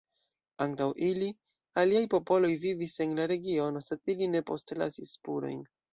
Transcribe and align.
Antaŭ 0.63 0.87
ili, 1.07 1.27
aliaj 1.83 2.01
popoloj 2.15 2.51
vivis 2.65 2.95
en 3.07 3.15
la 3.21 3.27
regiono, 3.33 3.85
sed 3.89 4.13
ili 4.15 4.31
ne 4.37 4.43
postlasis 4.49 5.17
spurojn. 5.21 5.63